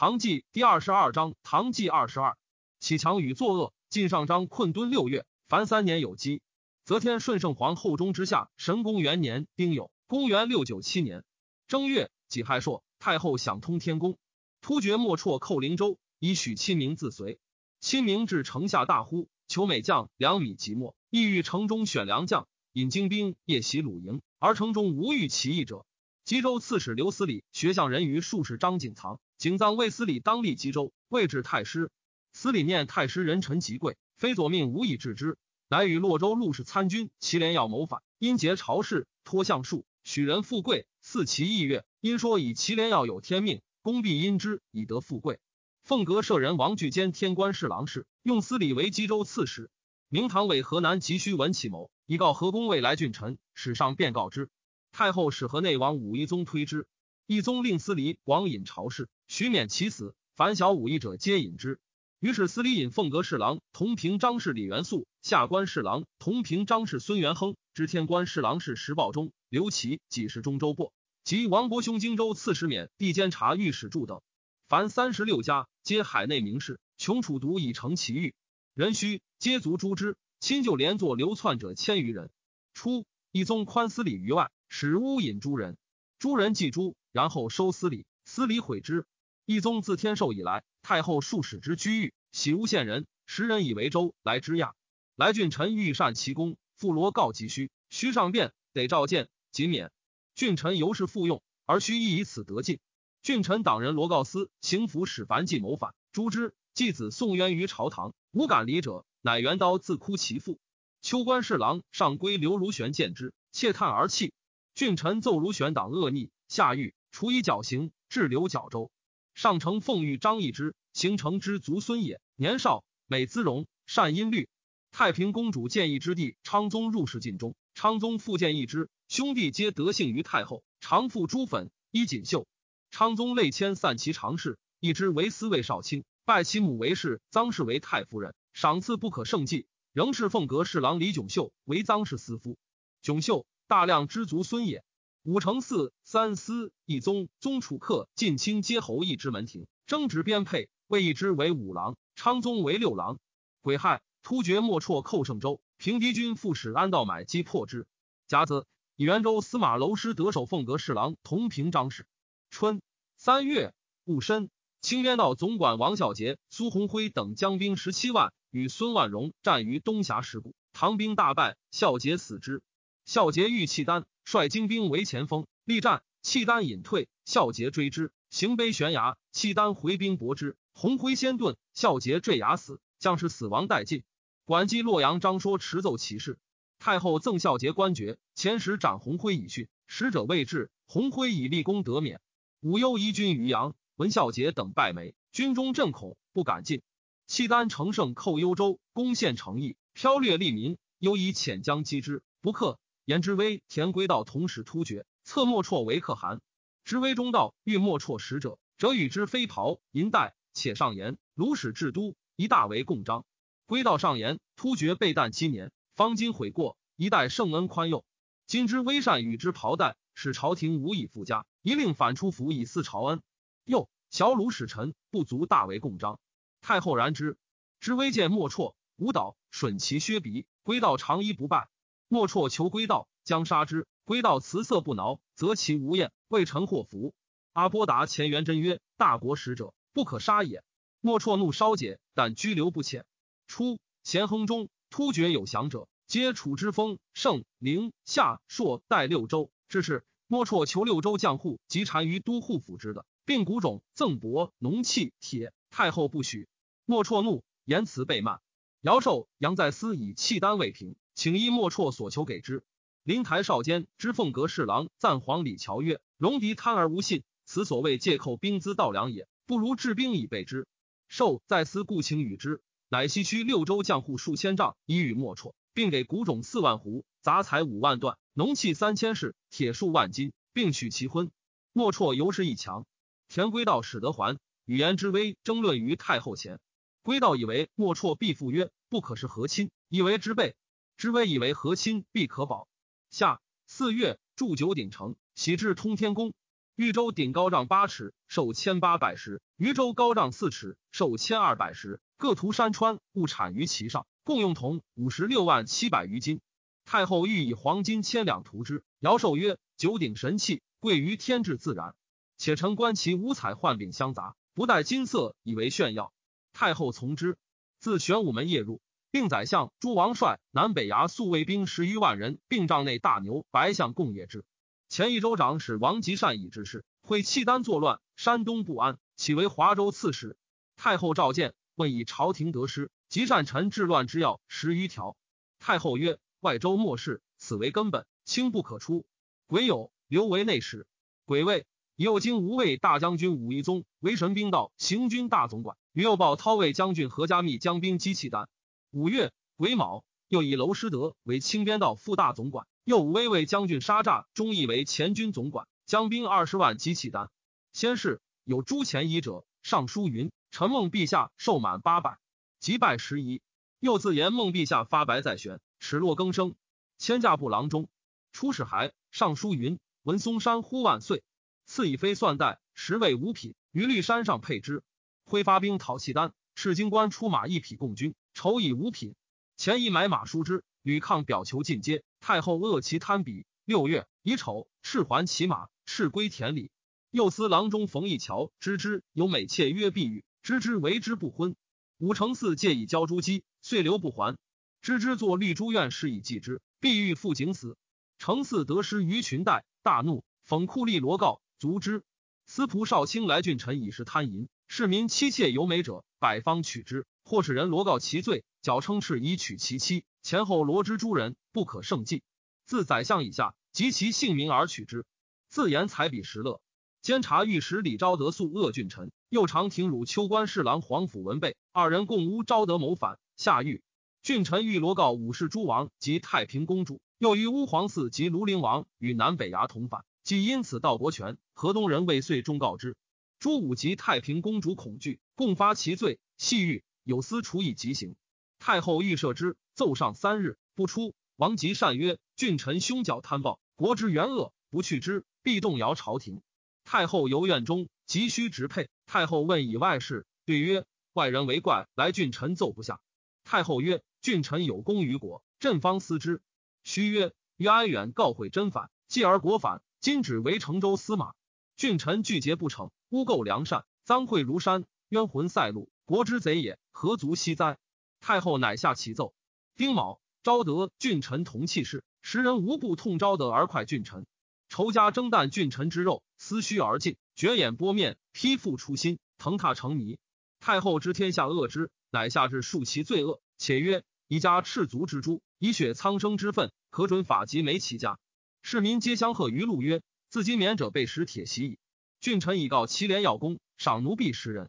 [0.00, 2.38] 唐纪第二十二章，唐纪二十二，
[2.78, 3.74] 启强与作恶。
[3.90, 6.40] 晋上章困敦六月，凡三年有基。
[6.86, 11.22] 则天顺圣皇后中之下，神公元年丁酉，公元六九七年
[11.68, 14.16] 正月己亥朔，太后想通天宫，
[14.62, 17.38] 突厥莫辍寇灵州，以许亲民自随。
[17.78, 25.84] 亲民至城下，大呼求美将两米即墨，意欲城中选良将，引精兵夜袭鲁营，而城中无遇其意者。
[26.30, 29.18] 吉州刺史刘思礼学相人于术士张景藏。
[29.36, 31.90] 景藏为司礼当立吉州，位至太师。
[32.32, 41.84] 司礼念太师人臣极贵，非左命无以治之，乃与洛州陆氏参军祁连要谋反，因结朝事，托相术，许人富贵，赐其意乐。
[42.00, 45.40] 因说以祁连要有天命，公必因之以得富贵。
[45.82, 49.68] 凤阁舍人王巨兼天官侍郎事，用司礼为吉州刺史。
[50.08, 54.48] 明堂为河南急需文启谋，以告河公未来郡臣，史上便告之。
[54.92, 56.86] 太后使河内王武一宗推之，
[57.26, 59.08] 一宗令司礼广引朝事。
[59.28, 61.78] 许免其死，凡小武艺者皆引之。
[62.18, 70.92] 于是司礼引凤阁侍郎同平张氏李元素，下官侍郎同平张氏孙元亨，知天官侍郎是石报中刘琦，几是中州过，
[71.24, 74.20] 及王伯兄荆州刺史免地监察御史柱等，
[74.68, 78.34] 凡三十六家，皆海内名士，穷楚独以成其欲。
[78.74, 80.16] 人须皆足诛之。
[80.40, 82.30] 亲就连坐流窜者千余人。
[82.72, 85.76] 初，一宗宽司礼于外，使乌引诸人，
[86.20, 89.04] 诸人既诛，然后收司礼，司礼毁之。
[89.44, 94.74] 一宗自天授以来，太后数使之居狱，喜诬陷人，时人以为州来之亚。
[95.16, 99.90] 来郡臣欲善其功，复罗告急需，须上便得召见，仅免。
[100.36, 102.78] 郡臣由是复用，而须亦以此得进。
[103.22, 106.54] 郡臣党人罗告思行服使樊继谋反，诛之。
[106.74, 110.60] 继子宋渊于朝堂，无敢离者，乃元刀自哭其父。
[111.02, 114.32] 秋官侍郎上归刘如玄见之，窃叹而泣。
[114.80, 118.90] 郡臣奏如玄党恶逆，下狱，处以绞刑，至留绞州。
[119.34, 122.18] 上承奉御张易之，行成之族孙也。
[122.34, 124.48] 年少，美姿容，善音律。
[124.90, 130.64] 太平公主建议之弟昌宗入室禁中，昌宗复见义之，兄弟皆得幸于太后。
[130.80, 132.46] 常附朱粉，衣锦绣。
[132.90, 139.66] 昌宗累迁散骑常侍，一之为司卫少卿，拜其母为氏臧氏为太夫人，赏赐不可胜计。
[139.92, 142.56] 仍是凤阁侍郎李炯秀为臧氏司夫。
[143.02, 144.82] 炯秀大量之族孙也。
[145.22, 153.20] 五承嗣、三司、一宗、宗楚客、近亲皆侯一之门庭，争执编配，魏一之为五郎，昌宗为六郎。
[153.60, 157.86] 癸亥，突厥莫辍寇胜州，平敌军副使安道买击破之。
[158.26, 158.66] 甲子，
[158.96, 162.08] 以元州司马楼师得守凤阁侍郎同平章事。
[162.50, 162.82] 春
[163.18, 163.72] 三月
[164.02, 172.62] 戊申，清渊道总管王孝杰、苏鸿辉等将兵十七万，与孙万荣战于东峡石谷，唐兵大败，孝杰死之。
[173.04, 174.06] 孝杰欲契丹。
[174.22, 184.04] 率精兵为前锋，力战，契丹隐退，孝杰追之，行碑悬崖，契丹回兵搏之，鸿辉先遁，孝杰坠崖死，将士死亡殆尽。
[184.44, 186.38] 管击洛阳张说持奏其事，
[186.78, 192.20] 太后赠孝杰官爵，前时斩鸿辉以训，使者未至，鸿辉以立功得免。
[192.60, 196.82] 武攸移军于阳，闻孝杰等败没，军中震恐，不敢进。
[197.26, 202.78] 契丹乘胜寇幽州，攻陷城邑，剽掠利民，又以遣将击之，不克。
[203.10, 206.40] 言之威，田归道同时突厥，策莫绰为可汗。
[206.84, 213.24] 之威中道欲莫绰使者，则与之飞袍银带，且上言卢使至都，一大为共章。
[213.66, 218.04] 归道上言突厥被旦七年，方今悔过，一代圣恩宽宥。
[218.46, 223.20] 今之微善与之袍带，使朝廷无以复加，一令反出府以祀朝恩。
[223.64, 226.20] 又小鲁使臣不足，大为共章。
[226.60, 227.36] 太后然之，
[227.80, 231.68] 之威见莫绰，舞蹈吮其削鼻，归道长衣不败。
[232.12, 233.86] 莫辍求归道，将杀之。
[234.04, 237.14] 归道辞色不挠，则其无厌，为臣祸福。
[237.52, 240.64] 阿波达前元真曰：“大国使者，不可杀也。”
[241.00, 243.04] 莫辍怒稍解，但拘留不遣。
[243.46, 249.52] 初，咸亨中突厥有降者，皆楚之封盛、陵、夏、朔代六州。
[249.68, 255.52] 至是，莫辍求六州将户及单于都护府之的，并谷种、赠帛、农器、铁。
[255.70, 256.48] 太后不许。
[256.86, 258.40] 莫辍怒，言辞被慢。
[258.80, 260.96] 姚寿、杨在思以契丹未平。
[261.14, 262.64] 请依莫绰所求给之。
[263.02, 269.26] 灵台少监知凤阁侍郎赞皇李乔曰：“戎狄贪而无信，此所谓借寇兵资盗粮也。
[269.46, 270.66] 不如治兵以备之。”
[271.08, 281.30] 受在思故请与之，乃西区六州将户数千丈，以与莫绰，并给谷种四万斛，杂财五万段，农器三千石，铁数万斤，并许其婚。
[281.72, 282.86] 莫绰由是一强。
[283.28, 286.60] 田归道使得还，语言之威争论于太后前。
[287.02, 290.54] 归道以为莫绰必复曰：“不可是和亲，以为之备。”
[291.00, 292.68] 知微以为和亲必可保。
[293.08, 296.34] 夏四月，筑九鼎城，喜至通天宫。
[296.76, 302.02] 豫州鼎高丈八尺，寿千八百石；渝州高丈四尺，寿千二百石。
[302.18, 306.42] 各图山川物产于其上，共用铜五十六万七百余斤。
[306.84, 311.94] 太后欲以黄金千两涂之，尧寿曰：“九鼎神器，贵于天至自然。
[312.36, 316.12] 且臣观其五彩幻柄相杂，不带金色，以为炫耀。”
[316.52, 317.38] 太后从之。
[317.78, 318.82] 自玄武门夜入，
[319.12, 324.44] 并宰相诸王帅南北衙宿卫兵十余万人，并帐内大牛白象共谒之。
[324.88, 330.36] 前一州长史王吉善以之事，会契丹作乱，山东不安，起为华州刺史。
[330.76, 335.16] 太后召见，问以朝廷得失，吉善臣治乱之要十余条。
[335.58, 339.04] 太后曰：“外州末世，此为根本，轻不可出。
[339.46, 340.86] 癸酉，留为内史。
[341.24, 341.66] 癸未，
[341.96, 348.48] 右京无畏大将军武义宗为神兵道行军大总管，与右报韬卫将军何家密将兵击契丹。
[348.92, 357.30] 五月，癸卯，又以娄师德为清边道副大总管。”右武威卫将军沙诈忠义为前军总管，将兵二十万机器单。
[357.72, 362.18] 先是有诸前仪者，上书云：“臣梦陛下寿满八百，
[362.58, 363.42] 即拜十仪。”
[363.78, 366.56] 又自言梦陛下发白在玄，齿落更生。
[366.98, 367.88] 千驾部郎中
[368.32, 371.22] 出使还，上书云：“文嵩山呼万岁，
[371.64, 374.82] 赐以飞算带，十位五品，于绿山上配之。
[375.24, 379.16] 挥发兵讨契丹，赤金官出马一匹共军，丑以五品。
[379.58, 383.44] 前一买马书之。”吕抗表求进阶，太后恶其贪鄙。
[383.66, 386.70] 六月乙丑，赤还骑马，赤归田里。
[387.10, 391.54] 右司郎中冯一桥知之有美妾曰碧玉，知之为之不婚。
[391.98, 394.38] 武承嗣借以交朱姬，遂留不还。
[394.80, 396.62] 知之作绿珠院事以继之。
[396.80, 397.76] 碧玉父景死，
[398.16, 402.04] 承嗣得失于裙带，大怒，讽库吏罗告卒之。
[402.46, 407.06] 司仆少卿来郡臣以是贪淫，市民妻妾有美者，百方取之。
[407.30, 410.04] 或使人罗告其罪，矫称敕以取其妻。
[410.20, 412.24] 前后罗之诸人不可胜计，
[412.64, 415.06] 自宰相以下及其姓名而取之。
[415.48, 416.60] 自言才比石乐，
[417.02, 423.80] 监察御史李昭德素恶郡臣，右长廷辱秋官侍郎黄甫文备二人共诬昭德谋反，下狱。
[424.24, 431.38] 郡臣欲罗告武氏诸王及太平公主，又于乌皇嗣及庐陵王与南北衙同反，即因此道国权。
[431.52, 432.96] 河东人未遂，终告之。
[433.38, 438.16] 朱武及太平公主恐惧，共发其罪，系狱有司处以极刑。
[438.58, 439.56] 太后欲赦之。
[439.74, 446.42] 奏上三日不出，王吉善曰：“郡臣凶狡贪暴，国之元恶，不去之，必动摇朝廷。”
[446.84, 448.90] 太后游院中，急需直配。
[449.06, 453.00] 太后问以外事，对曰：“外人为怪，来郡臣奏不下。”
[453.42, 456.42] 太后曰：“郡臣有功于国，朕方思之。”
[456.84, 461.32] 须曰：“于安远告毁真反，继而国反，今指为成州司马。
[461.78, 467.78] 郡臣拒节不成，污垢良善，赃贿如山，冤魂塞路，国之贼也，何足惜哉？”
[468.18, 469.32] 太后乃下启奏。
[469.76, 474.26] 丁卯，昭德郡臣同气事，时人无不痛昭德而快郡臣。
[474.68, 480.18] 仇家争啖郡臣之肉，思虚而尽，绝眼剥面，披腹出心，腾踏成泥。
[480.58, 488.18] 太后知天下恶之，乃下至恕其罪恶，且曰：一家赤足之诛，以雪苍生之愤，可准法及没其家。
[488.62, 491.78] 市民皆相贺于禄曰：自今免者被食铁席矣。
[492.18, 494.68] 郡臣以告祁连要公，赏奴婢十人。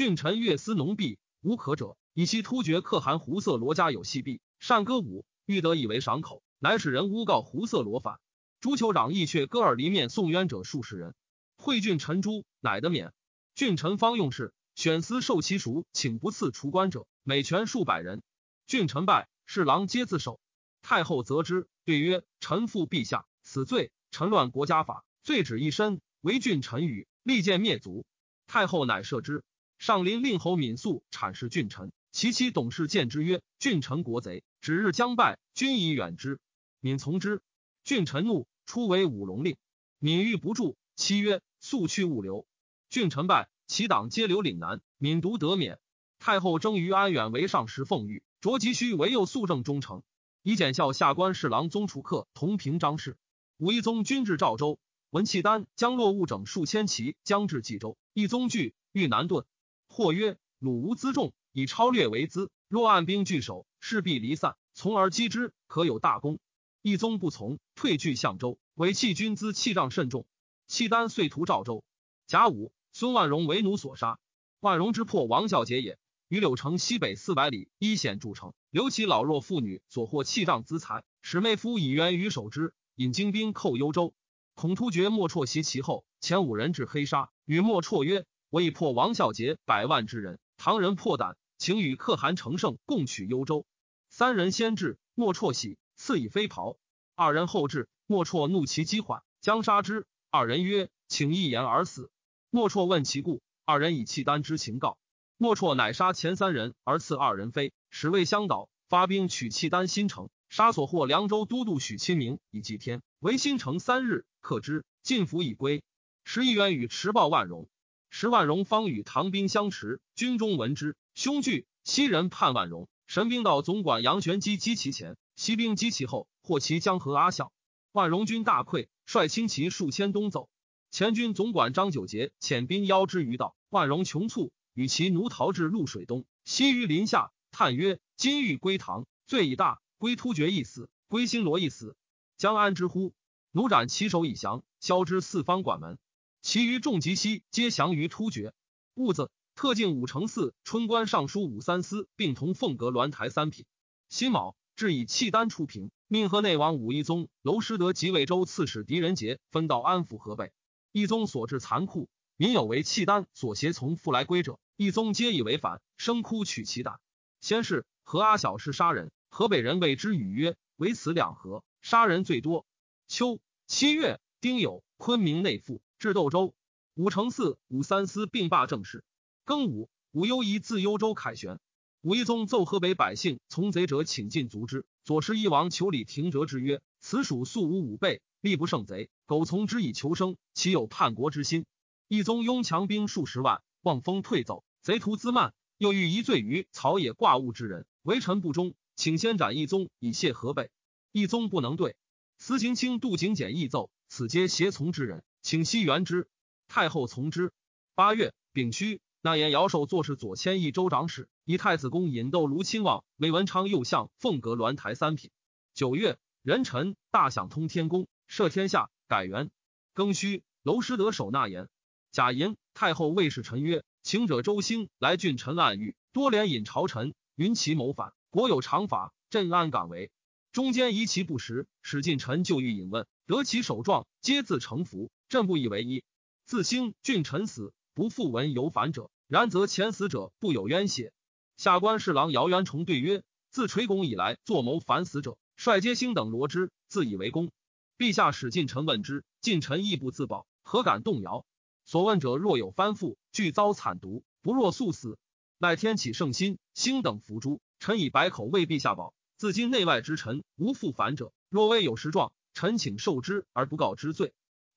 [0.00, 4.40] 郡臣月思农婢无可者，以其突厥可汗胡色罗家有细婢。
[4.58, 8.18] 善歌舞，欲得以为赏口，乃使人诬告胡色罗反。
[8.62, 11.14] 朱酋长亦却割耳离面送冤者数十人。
[11.58, 13.12] 惠郡臣朱乃得免。
[13.54, 18.22] 郡臣方用事，选司受其属，请不赐除官者，每权数百人。
[18.66, 20.40] 郡臣拜，侍郎皆自首。
[20.80, 28.06] 太后责之，对曰：“臣负陛下此罪，臣乱国家法，罪止一身，为郡臣语，利剑灭族。”
[28.48, 29.44] 太后乃赦之。
[29.80, 31.90] 上林令侯敏肃阐释郡臣。
[32.12, 36.38] 其妻董氏见之曰：“郡臣国贼，指日将败，君以远之。”
[36.80, 37.40] 敏从之。
[37.82, 39.56] 郡臣怒，出为五龙令。
[39.98, 42.46] 敏欲不住，妻曰：“速去物流。”
[42.90, 44.82] 郡臣败，其党皆留岭南。
[44.98, 45.78] 敏独得免。
[46.18, 50.02] 太后征于安远为上时，奉御卓吉须为右肃正忠诚，
[50.42, 53.16] 以检校下官侍郎宗楚客同平张氏。
[53.56, 59.46] 武一宗军至赵州，闻契丹将落物整数千骑将至冀州，一宗惧，欲南遁。
[59.90, 66.38] 或曰：“鲁无辎重。”以超略为资，若按兵据守，势必离散，从而击之，可有大功。
[66.80, 70.26] 义宗不从，退据相州，委弃军资器仗甚重。
[70.68, 71.82] 契丹遂屠赵州。
[72.28, 74.20] 甲午，孙万荣为奴所杀。
[74.60, 84.14] 万荣之破王孝杰也，于柳城西北四百里依险筑城，留其老弱妇女所获器仗资财，使妹夫以援于守之，引精兵寇幽州。
[84.54, 93.64] 孔突厥莫绰袭其后，前五人至黑沙，与莫绰曰：“我已破王孝杰百万之人。”唐人破胆，请与可汗成胜共取幽州。
[94.10, 96.76] 三人先至，莫绰喜，赐以飞袍。
[97.14, 100.06] 二人后至，莫绰怒其机缓，将杀之。
[100.30, 102.10] 二人曰：“请一言而死。
[102.50, 104.98] 莫绰问其故，二人以契丹之情告。
[105.38, 113.00] 莫绰乃杀前三人，而赐二人飞，使魏相导发兵取契丹新城，杀所获凉州都督许亲明以祭天。
[113.20, 115.82] 为新城三日，克之，进府已归。
[116.24, 117.68] 十一元与持报万荣，
[118.10, 121.66] 十万荣方与唐兵相持，军中闻之，凶惧。
[121.84, 127.52] 西人叛万荣，神兵道总管杨玄基击其前，西兵击其后，获其江河阿孝。
[127.92, 130.50] 万荣军大溃，率轻骑数千东走。
[130.90, 134.52] 前军总管张九节遣兵邀之于道，万荣穷促。
[134.74, 139.80] 与其奴逃至露水东，西于林下，叹曰：“今欲归唐，罪已大。
[139.98, 141.96] 归突厥一死，归新罗一死，
[142.36, 143.12] 将安之乎？”
[143.52, 145.98] 奴斩其首以降，消之四方管门。
[146.42, 148.54] 其余众及西，皆降于突厥。
[148.94, 153.66] 戊子，特进武承嗣、春官尚书武三思，并同凤阁鸾台三品。
[154.08, 160.50] 辛卯，至以契丹出平，命河内王武义宗、娄师德及魏州刺史狄仁杰分道安抚河北。
[160.92, 162.08] 义宗所至残酷。
[162.36, 166.98] 民有为契丹所胁从复来归者，一宗皆以为反，生哭取其胆。
[167.42, 172.64] 先是，何阿小是杀人，河北人谓之语曰：“唯此两河，杀人最多。”
[173.06, 176.54] 秋七月，丁酉，昆明内附，至窦州。
[176.94, 179.04] 武承嗣、武三思并罢政事。
[179.44, 181.60] 庚午，武攸宜自幽州凯旋。
[182.00, 184.86] 武一宗奏河北百姓从贼者，请进卒之。
[185.04, 191.66] 左师一王求礼廷折之曰：“此属素无武备，力不胜贼，苟从之以求生，岂有叛国之心？”
[192.08, 200.70] 一宗拥强兵数十万，望风退走，贼徒滋慢，又欲疑罪于草野挂物之人，为臣不忠，请先斩一宗以谢河北。
[201.12, 201.94] 一宗不能对，
[202.38, 206.28] 司行卿杜景简议奏，此皆胁从之人，请息援之。
[206.68, 207.52] 太后从之。
[207.94, 215.30] 八月丙戌，那言姚寿作事左迁益州长史，以太子宫引斗卢亲王为文昌右相，凤阁鸾台三品。
[215.74, 219.50] 九月壬辰，大享通天宫，赦天下，改元。
[219.94, 221.68] 庚戌，娄师德守纳言。
[222.12, 228.12] 贾寅，太后谓使臣曰：“请者周兴来郡臣暗狱，多连引朝臣，云其谋反。
[228.30, 230.10] 国有常法，镇安敢为。
[230.52, 235.10] 中间疑其不实，使近臣就欲引问，得其首状，皆自成服。
[235.30, 236.02] 朕不以为一。
[236.44, 239.12] 自兴郡臣死，不复闻有反者。
[239.28, 241.12] 然则前死者不有冤血。
[241.56, 247.52] 下官侍郎姚元崇对曰：自垂拱以来，作谋反死者，率皆兴等罗之，自以为功。
[247.96, 251.46] 陛下使近臣问之，近臣亦不自保，何敢动摇？”
[251.86, 255.16] 所问者若有翻覆，俱遭惨毒；不若速死。
[255.58, 257.60] 乃天启圣心，兴等伏诛。
[257.78, 259.14] 臣以百口为陛下保。
[259.36, 261.32] 自今内外之臣无复反者。
[261.48, 264.32] 若未有实状，臣请受之而不告之罪。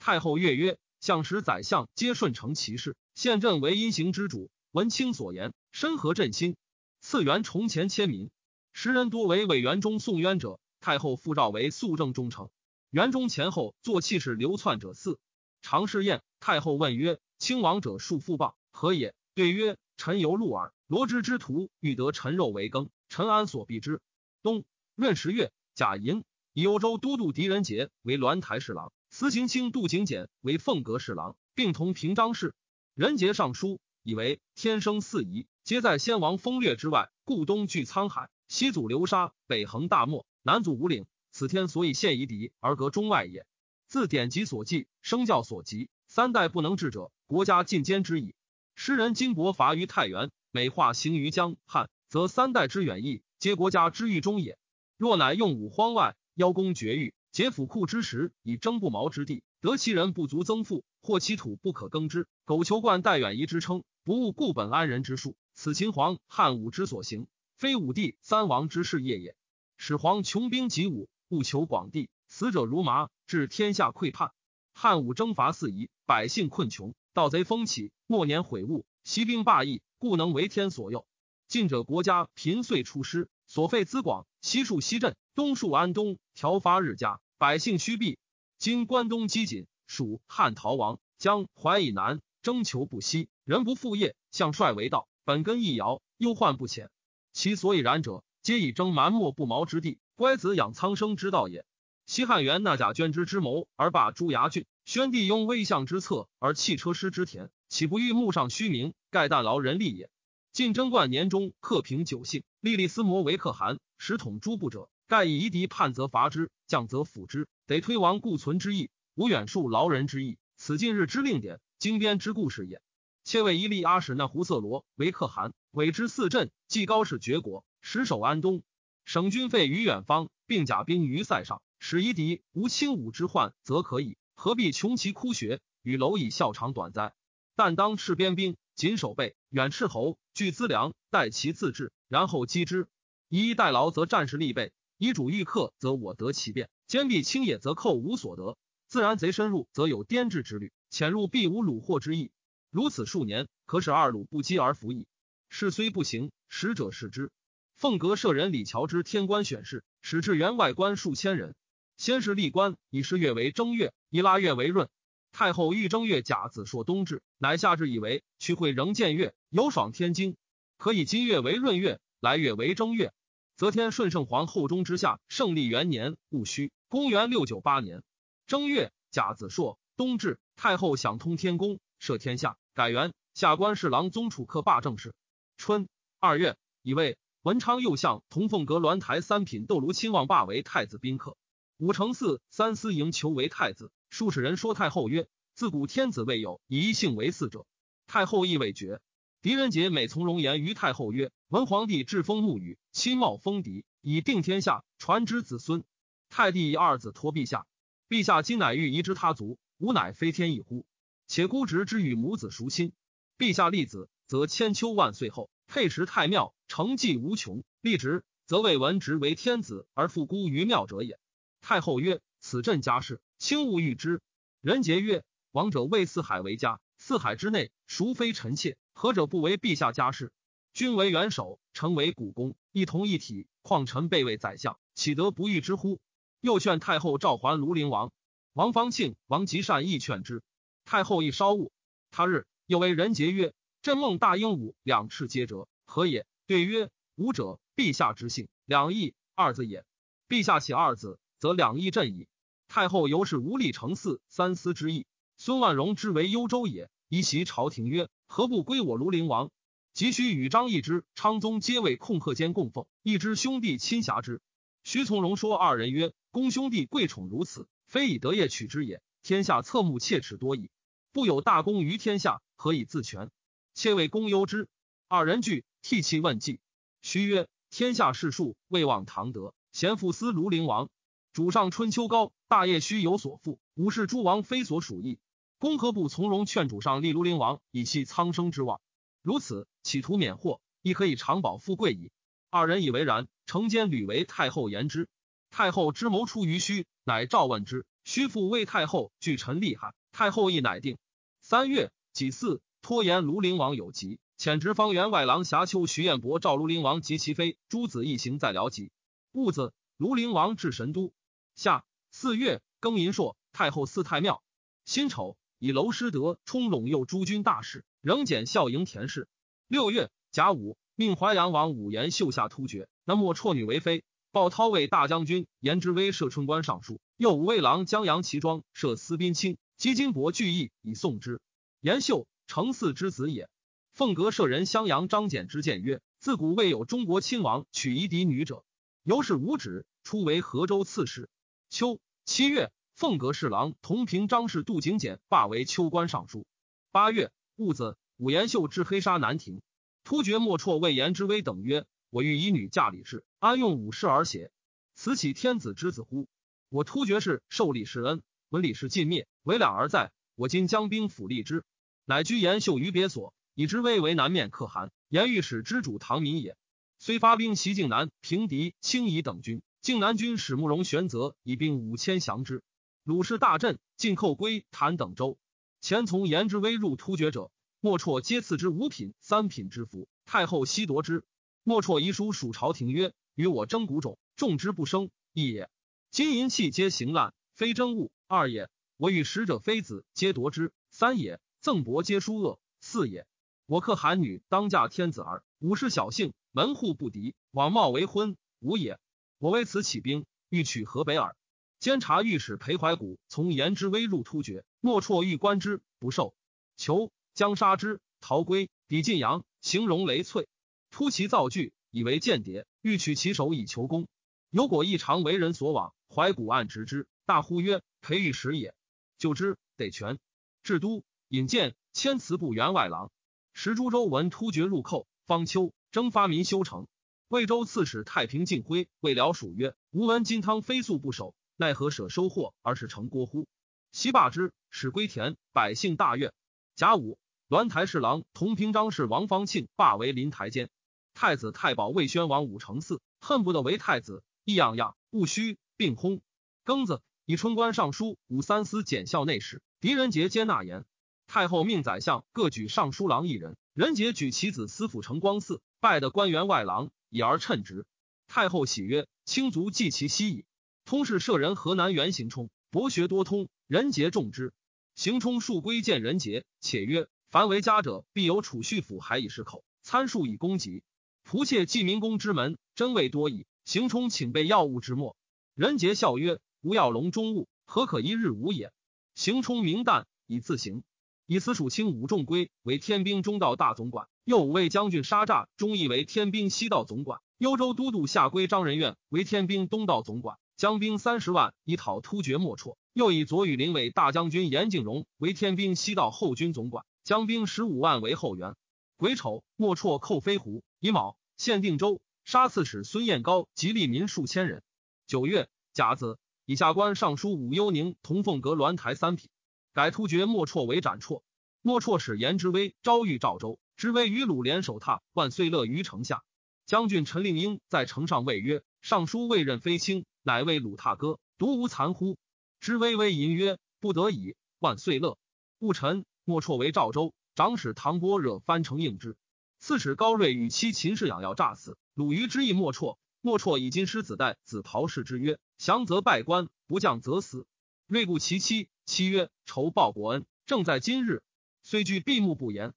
[0.05, 4.51] 太后悦曰：“相使宰相皆顺承其事，现朕为阴行之主。
[4.73, 6.57] 闻卿所言，深合朕心。
[6.99, 8.29] 次元重前千民，
[8.73, 10.59] 时人多为委员中送冤者。
[10.81, 12.49] 太后复诏为肃正忠诚。
[12.89, 15.19] 元中前后坐气势流窜者四。
[15.61, 20.73] 常侍宴。”太后问曰：“亲王者数父谤何也？”对曰：“臣由禄耳。
[20.87, 24.01] 罗之之徒欲得臣肉为羹，臣安所避之？”
[24.43, 32.55] 冬闰十月，贾寅以幽州都督狄仁杰为鸾台侍郎，司行卿杜景简为凤阁侍郎，并同平章事。
[32.95, 43.45] 仁杰上书，以为天生四夷，皆在先王风略之外，故东据沧海，西阻流沙，北横大漠，南阻五岭，此天所以现夷狄而隔中外也。
[43.85, 45.91] 自典籍所记，生教所及。
[46.07, 48.33] 三代不能治者，国家尽兼之矣。
[48.73, 54.57] 诗人金帛伐于太原，美化行于江汉，则三代之远矣，皆国家之欲中也。
[54.97, 67.25] 若乃用武荒外，邀功绝域，劫府库之时，以争不毛之地，得其人不足增富，或其土不可耕之，苟求冠代远夷之称，不务固本安人之术，此秦皇汉武之所行，
[67.55, 69.35] 非武帝三王之事业也。
[69.77, 74.29] 始皇穷兵极武，务求广地，死者如麻，致天下溃叛。
[74.71, 81.07] 汉武征伐四夷，百姓困穷，盗贼风起，末年悔悟，息兵罢役，故能为天所佑。
[81.47, 88.17] 近者国家贫岁出师，所费资广，西戍西镇，东戍安东，条发日加，百姓虚避。
[88.57, 96.89] 今关东饥馑，蜀汉逃亡，江淮以南征求不息，人不复业，向帅为道，本根易摇，忧患不浅。
[97.31, 101.63] 其所以然者，皆以征蛮漠不毛之地，乖子养苍生之道也。
[102.07, 110.09] 西汉元纳贾捐之之谋而罢朱牙郡，宣帝拥威相之策而弃车师之田，岂不欲慕上虚名，盖但劳人力也？
[110.53, 120.37] 晋贞观年中，克平九姓，历历思摩为可汗，使统诸部者，盖以夷狄叛则伐之，降则抚之，得推亡固存之意，无远戍劳人之意。
[120.55, 122.83] 此近日之令典，经编之故事也。
[123.23, 128.61] 且为一立阿史那胡色罗为可汗，委之四镇，既高氏绝国，实守安东，
[129.05, 131.63] 省军费于远方，并甲兵于塞上。
[131.79, 137.15] 使夷狄无轻武之患，则可以何必穷其枯穴，与蝼蚁笑长短哉？
[137.55, 142.87] 但当赤边兵，谨守备，远斥侯，聚资粮，待其自治，然后击之。
[143.29, 146.69] 以逸待劳，则战士立备；以主欲克，则我得其变。
[146.87, 148.57] 坚壁清野，则寇无所得。
[148.87, 152.31] 自然贼深入，则有颠制之虑；潜入，必无虏获之意。
[152.71, 155.07] 如此数年，可使二鲁不击而服矣。
[155.49, 157.31] 事虽不行，使者视之。
[157.75, 161.55] 凤阁舍人李乔之天官选士，使至员外官数千人。
[161.97, 164.89] 先是立官，以十月为正月，以腊月为闰。
[165.33, 170.37] 太后欲正月甲子朔冬至，乃下至以为去会仍见月，有爽天经，
[170.77, 173.11] 可以今月为闰月，来月为正月。
[173.55, 178.03] 则天顺圣皇后中之下，胜利元年戊戌，公元六九八年
[178.45, 182.55] 正月甲子朔冬至，太后想通天宫，赦天下。
[182.75, 185.15] 改元下官侍郎宗楚客罢政事。
[185.57, 185.87] 春
[186.19, 191.35] 二月，以为文昌右相同凤阁鸾台三品窦卢亲王罢为太子宾客。
[191.77, 193.91] 武承嗣三司营求为太子。
[194.13, 197.65] 数使人说太后曰：“自古天子未有以一姓为嗣者。”
[198.05, 199.01] 太后亦未决。
[199.41, 205.83] 狄仁杰每从容言于太后曰：“文皇帝制封沐雨，亲冒封敌，以定天下，传之子孙。
[206.29, 207.65] 太帝以二子托陛下，
[208.07, 210.85] 陛下今乃欲移之他族，吾乃非天意乎？”
[211.25, 212.93] 且孤侄之与母子孰亲？
[213.39, 221.17] 陛下立子，则千秋万岁后，配食太庙，成绩无穷；立侄，则为文职为天子而复孤于庙者也。
[221.61, 224.21] 太后曰：“此朕家事，轻勿欲之。”
[224.63, 225.21] 人杰曰
[225.51, 228.77] ：“王者为四海为家，四海之内，孰非臣妾？
[228.93, 230.31] 何者不为陛下家事？
[230.71, 235.99] 君为元首，臣为股肱，一同一体，况臣备为宰相，岂得不欲之乎？”
[236.39, 238.13] 又劝太后召还庐陵王。
[238.53, 240.41] 王方庆、王吉善亦劝之。
[240.85, 241.73] 太后亦稍悟。
[242.11, 249.83] 他日又为人杰曰：“朕梦大鹦鹉两翅皆折，何也？”对曰：“吾者，陛下之幸，两翼二字也。
[250.29, 252.25] 陛下起二字，则两翼振矣。”
[252.73, 255.05] 太后尤是无力成嗣三思之意。
[255.37, 259.51] 孙万荣之为幽州也，一袭朝廷曰：“何不归我庐陵王？”
[259.93, 264.41] 急需与张易之、昌宗皆为控鹤间供奉，一之兄弟亲侠之。
[264.83, 269.03] 徐从容说二人曰：“公兄弟贵宠如此，非以德业取之也。
[269.21, 270.71] 天下侧目切齿多矣。”
[271.13, 273.29] 不有大功于天下，何以自全？
[273.75, 274.67] 妾为公忧之。
[275.07, 276.59] 二人惧，涕泣问计。
[277.03, 280.89] 须曰：天下士庶未忘唐德，贤父思庐陵王。
[281.33, 283.57] 主上春秋高，大业须有所负。
[283.73, 285.17] 武士诸王非所属意。
[285.57, 288.81] 公何不从容劝主上立庐陵王，以系苍生之望？
[289.23, 292.11] 如此，企图免祸，亦可以长保富贵矣。
[292.51, 295.09] 二人以为然，承间屡为太后言之。
[295.49, 297.87] 太后之谋出于虚，乃召问之。
[298.03, 300.99] 虚父为太后惧臣厉害，太后亦乃定。
[301.41, 308.91] 三月己巳，拖延庐陵王有疾，遣直方员外郎侠丘徐彦伯召庐陵王及其妃诸子一行在辽吉。
[309.31, 311.11] 戊子，庐陵王至神都。
[311.55, 314.43] 夏四月庚寅朔，太后祀太庙。
[314.85, 319.27] 辛丑，以娄师德充陇右诸军大事，仍检孝营田氏。
[319.67, 324.03] 六月甲午，命淮阳王武延秀下突厥，那莫绰女为妃。
[324.31, 329.57] 鲍涛为大将军，颜之威摄春官尚书，右武卫郎江阳齐庄摄司宾卿。
[329.77, 331.39] 积金帛巨义以送之。
[331.81, 333.49] 延秀，承嗣之子也。
[333.91, 338.63] 凤阁舍人襄阳张简之谏曰：自古未有中国亲王娶夷嫡女者。
[339.03, 341.29] 由是无止，初为河州刺史。
[341.73, 346.45] 秋七月，凤阁侍郎同平张氏杜景简罢为秋官尚书。
[346.91, 349.63] 八月戊子，武延秀至黑沙南庭。
[350.03, 354.51] 突厥莫绰谓颜之威等曰：我欲以女嫁李氏，安用武士而邪？
[354.93, 356.27] 此岂天子之子乎？
[356.69, 358.21] 我突厥氏受李氏恩。
[358.49, 360.11] 闻李氏尽灭，为两而在。
[360.35, 361.65] 我今将兵辅立之，
[362.05, 364.91] 乃居延秀于别所，以之威为南面可汗。
[365.09, 366.55] 延御史之主唐民也。
[366.99, 369.63] 虽发兵袭境南，平敌轻夷等军。
[369.83, 372.63] 靖南军使慕容玄泽以兵五千降之。
[373.03, 375.37] 鲁氏大振，进寇归谭等州。
[375.81, 380.07] 前从颜之威入突厥者，莫绰皆赐之五品、三品之服。
[380.23, 381.25] 太后悉夺之。
[381.63, 385.69] 莫绰遗书属朝廷曰：“与我争谷种，种之不生，一也。
[386.11, 393.27] 金银器皆行滥，非真物。”二也，我与使者妃子皆夺之；三也，赠帛皆殊恶；四也，
[393.65, 395.43] 我克韩女当嫁天子儿。
[395.59, 398.37] 五是小姓，门户不敌，枉冒为婚。
[398.61, 398.97] 五也，
[399.43, 401.35] 我为此起兵，欲取河北耳。
[401.77, 406.33] 监察御史裴怀古从颜之威入突厥，莫绰欲观之，不受。
[406.77, 410.47] 求将杀之，逃归，抵晋阳，形容羸璨，
[410.91, 414.07] 突其造句，以为间谍，欲取其首以求功。
[414.49, 417.81] 有果异常为人所往，怀古暗直之，大呼曰。
[417.99, 418.73] 裴御史也，
[419.17, 420.19] 就之得权。
[420.63, 423.11] 至都引荐千词部员外郎。
[423.51, 426.87] 时诸州闻突厥入寇，方丘征发民修城。
[427.33, 433.47] 魏州刺史太平敬辉未了属曰：吾闻金汤飞粟不守，奈何舍收获而使成郭乎？
[433.91, 436.31] 西罢之，使归田，百姓大悦。
[436.75, 437.17] 甲午，
[437.47, 440.69] 栾台侍郎同平章事王方庆罢为临台监。
[441.15, 446.21] 太子太保魏宣王武承嗣，恨不得为太子，异样样，戊戌，并薨。
[446.63, 450.85] 庚子，以春官尚书武三司检校内史，狄仁杰接纳言。
[451.25, 457.85] 太后命宰相各举尚书郎一人，仁杰举其子司府丞光嗣，拜的官员外郎，以而称职。
[458.25, 460.45] 太后喜曰：“卿族继其息矣。”
[460.83, 464.51] 通事舍人河南原行冲，博学多通，仁杰重之。
[464.95, 470.81] 行冲数归见仁杰，且曰：“凡为家者，必有储蓄府，还以食口，参数以供给。
[471.23, 475.15] 仆妾济民工之门，真谓多矣。”行冲请备药物之末，
[475.53, 478.73] 仁杰笑曰：“吾要隆中物，何可一日无也？”
[479.13, 480.83] 行冲明旦以自行。
[481.27, 490.37] 以此属卿武仲归为天兵中道大总管，右五卫将军沙诈忠义为天兵西道总管，幽州都督下归张仁愿为天兵东道总管。
[490.55, 498.55] 将兵三十万以讨突厥莫绰，又以左羽林为大将军严敬荣为天兵西道后军总管，将兵十五万为后援。
[498.95, 504.63] 癸丑，莫绰寇飞狐，乙卯，限定州，杀刺史孙彦高及利民数千人。
[505.05, 509.29] 九月甲子，以下官尚书武幽宁同凤阁鸾台三匹，
[509.73, 511.23] 改突厥莫绰为斩绰。
[511.61, 516.23] 莫绰使颜之威招谕赵州，知微与鲁联手榻万岁乐于城下。
[516.65, 522.17] 将军陈令英在城上谓曰：“尚书未任非卿。”乃为鲁踏歌，独无残乎？
[522.61, 525.17] 知微微吟曰：“不得已，万岁乐。”
[525.59, 529.17] 戊辰，莫绰为赵州长史，唐波惹翻城应之。
[529.59, 532.95] 刺史高睿与妻秦氏养要诈死，鲁豫之意莫绰。
[533.19, 537.45] 莫绰以金狮子带子陶氏之曰：“降则拜官，不降则死。”
[537.87, 541.21] 睿故其妻，妻曰：“仇报国恩，正在今日。”
[541.63, 542.73] 虽惧闭目不言。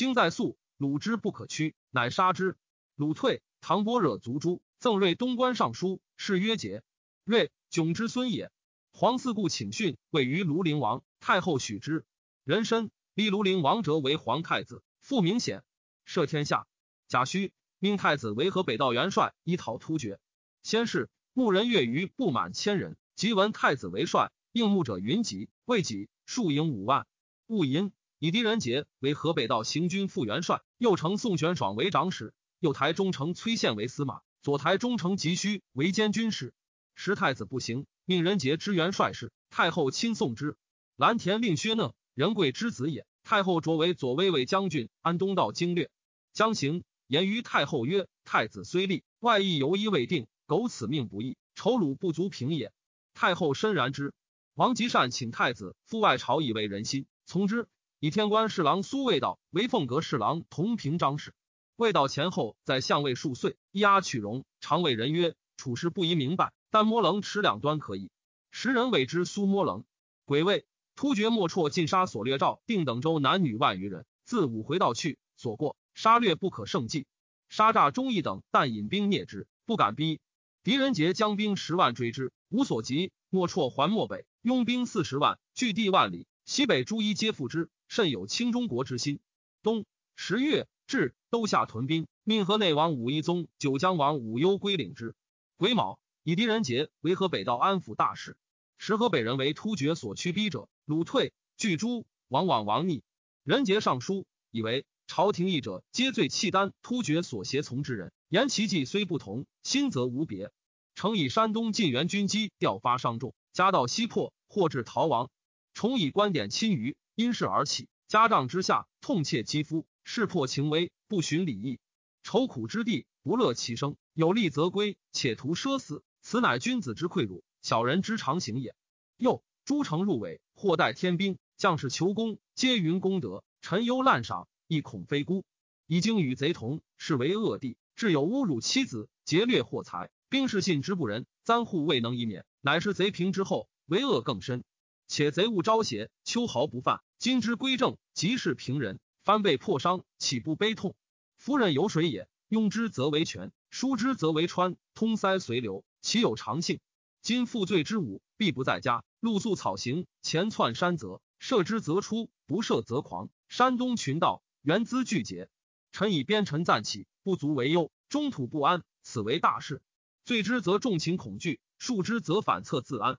[0.00, 2.56] 经在宿，鲁之不可屈，乃杀之。
[2.96, 6.82] 鲁退，唐波惹族诛，赠睿东关尚书，谥曰节。
[7.22, 8.50] 睿迥之孙也。
[8.92, 12.06] 皇四故请训，位于庐陵王太后许之。
[12.44, 15.64] 人参立庐陵王者为皇太子，复明显，
[16.06, 16.66] 摄天下。
[17.06, 20.18] 贾诩命太子为河北道元帅，以讨突厥。
[20.62, 27.06] 先是，牧人越余不满千人，即闻太子为帅，应募者云集，未几，数营五万。
[27.48, 36.52] 戊寅，以狄仁杰为河北道行军副元帅，右丞宋玄爽为长史，右台中丞崔宪为司马，左台中丞急需为监军使。
[36.94, 39.32] 时太子不行，命仁杰支元帅事。
[39.48, 40.58] 太后亲送之。
[40.96, 43.06] 蓝田令薛讷，仁贵之子也。
[43.22, 45.90] 太后擢为左威卫将军，安东道经略。
[46.34, 52.70] 将行，言于太后曰：“太子虽立，外意犹一未定，苟此命不义，仇虏不足平也。”
[53.14, 54.12] 太后深然之。
[54.52, 57.66] 王吉善请太子赴外朝，以慰人心，从之。
[58.02, 61.34] 以天官侍郎苏味道为凤阁侍郎，同平章事。
[61.76, 68.10] 味道前后在相位数岁，押取容，常谓人曰：“处事不宜明白。”但摸棱持两端可以，
[68.50, 69.84] 时人谓之苏摸棱。
[70.24, 70.64] 癸未，
[70.96, 77.06] 突厥莫绰尽杀所掠赵定等州男女万余人，自五回道去，所过杀掠不可胜计。
[77.50, 80.20] 杀诈忠义等，但引兵灭之，不敢逼。
[80.62, 83.12] 狄仁杰将兵十万追之，无所及。
[83.28, 89.20] 莫绰还漠北，拥兵四十万，据地万里，西北诸夷皆附之，甚有倾中国之心。
[89.62, 89.84] 冬
[90.16, 95.14] 十月，至都下屯兵，命河内王武义宗、九江王武攸归领之。
[95.58, 96.00] 癸卯。
[96.22, 98.36] 以狄仁杰为河北道安抚大使，
[98.76, 103.02] 时河北人为突厥所驱逼者，鲁退拒诛，往往王逆。
[103.42, 110.52] 仁杰上书，以为朝廷议者皆罪契丹突厥所胁从之人，言其计虽不同，心则无别。
[110.94, 115.30] 诚以山东晋元军机调发伤重，家道西破，或至逃亡。
[115.72, 121.78] 重以观点亲于，因事而起，家帐之下，痛切肌肤，事破情危，不循礼义，
[122.22, 126.02] 愁苦之地，不乐其生，有利则归，且图奢死。
[126.22, 128.74] 此乃君子之愧辱，小人之常行也。
[129.16, 133.42] 又诸城入伪，或待天兵，将士求功，皆云功德。
[133.62, 135.44] 臣忧滥赏，亦恐非孤。
[135.86, 137.76] 已经与贼同，是为恶地。
[137.96, 144.62] 至有侮辱妻子，劫掠货财，兵士信之不仁，簪户未能以免，乃是贼平之后，为恶更深。
[145.10, 147.00] 且贼勿招邪，秋毫不犯。
[147.18, 150.94] 今之归正，即是平人，翻被破伤，岂不悲痛？
[151.36, 155.84] 夫人有水也，拥之则为泉，疏之则为川，通塞随流。
[156.00, 156.78] 岂有常性？
[157.22, 159.02] 今负罪之武，必不在家。
[159.18, 163.30] 露宿草行，前窜山泽，射之则出，不射则狂。
[163.48, 165.50] 山东群盗，原资俱竭。
[165.90, 167.90] 臣以边臣暂起，不足为忧。
[168.08, 169.82] 中土不安，此为大事。
[170.24, 173.18] 罪之则重情恐惧，恕之则反侧自安。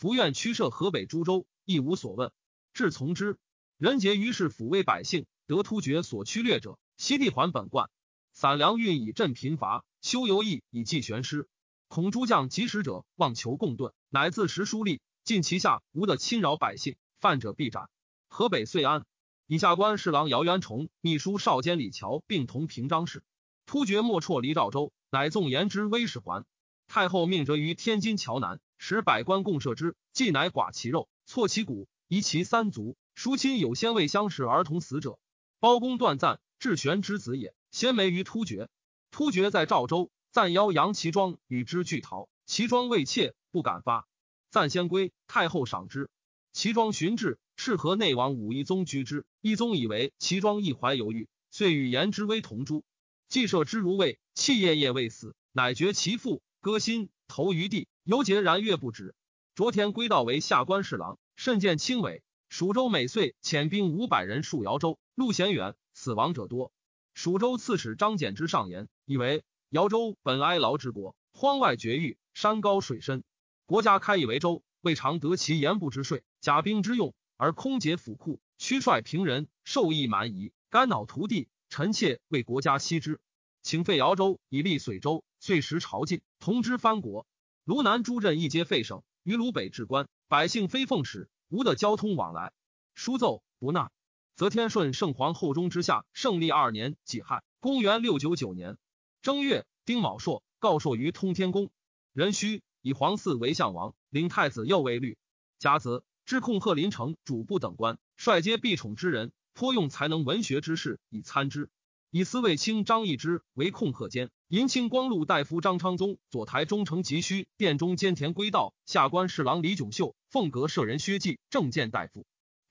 [0.00, 2.32] 福愿驱射河北诸州，亦无所问。
[2.72, 3.36] 至从之。
[3.76, 7.90] 人杰于是抚慰百姓，得突厥所驱掠者，悉地还本贯。
[8.32, 11.50] 散粮运以赈贫乏，修游役以济悬师。
[11.88, 17.90] 恐诸将及时者，妄求共盾，乃自食书吏，尽其下无的侵扰百姓，犯者必斩。
[18.30, 19.04] 河北遂安
[19.46, 23.22] 以下官侍郎姚元崇、秘书少监李峤并同平章事。
[23.66, 26.46] 突厥莫辍离赵州，乃纵言之威使还。
[26.88, 32.96] 太后命折于天津桥南，使百官共射之，既乃剐其肉，挫其骨，夷其三足。
[33.14, 35.18] 叔亲有先未相识而同死者，
[35.58, 37.54] 包公断赞，智玄之子也。
[37.70, 38.70] 先媒于突厥，
[39.10, 44.08] 突厥在赵州，赞邀杨其庄与之俱逃，其庄未怯，不敢发。
[44.50, 46.08] 赞先归，太后赏之。
[46.54, 49.26] 其庄寻至，适和内王武一宗居之。
[49.42, 52.82] 一宗以为其庄一怀犹豫，遂与言之微同诛。
[53.28, 59.14] 既射之如未，气夜夜未死，乃绝其腹，割心，投于地，犹节然月不止。
[59.54, 62.22] 昨天归道为下官侍郎，甚见轻伟。
[62.48, 66.72] 蜀州每岁遣兵五百人戍姚州，路险远，死亡者多。
[67.12, 73.22] 蜀州刺史张柬之上言，以为姚州本哀牢之国，荒外绝域，山高水深，
[73.66, 74.62] 国家开以为州。
[74.80, 83.20] 未尝得其盐布之税、甲兵之用，而空竭府库，屈率平人，受益蛮夷，肝脑涂地，臣妾为国家息之。
[83.60, 87.26] 请废姚州，以立随州，遂时朝觐，同之藩国。
[87.64, 92.52] 卢南诸镇一皆废省，于卢北置官，百姓非奉使，无得交通往来。
[92.94, 93.90] 书奏不纳。
[94.34, 98.78] 则天顺圣皇后中之下，圣历二年己亥，公元六九九年
[99.20, 101.70] 正月丁卯朔，告朔于通天宫。
[102.12, 102.62] 壬戌。
[102.82, 105.18] 以皇嗣为相王，领太子右卫律。
[105.58, 111.68] 甲子，知控贺林城主簿等官，率皆必宠之人，颇用才能文学之士以参之。
[112.12, 122.26] 以司卫卿张易之为控贺监，银青光禄大夫张昌宗，左台中丞急需，殿中监田归道，下官侍郎李炯秀，凤阁舍人薛稷，正见大夫